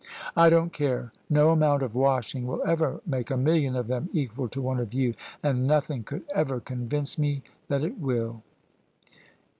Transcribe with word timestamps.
"I 0.35 0.49
don't 0.49 0.73
care: 0.73 1.13
no 1.29 1.51
amount 1.51 1.83
of 1.83 1.93
washing 1.93 2.47
will 2.47 2.63
ever 2.65 3.01
make 3.05 3.29
a 3.29 3.37
million 3.37 3.75
of 3.75 3.85
them 3.85 4.09
equal 4.13 4.49
to 4.49 4.59
one 4.59 4.79
of 4.79 4.95
you, 4.95 5.13
and 5.43 5.67
nothing 5.67 6.03
could 6.03 6.23
ever 6.33 6.59
convince 6.59 7.19
me 7.19 7.43
that 7.67 7.83
it 7.83 7.99
will." 7.99 8.41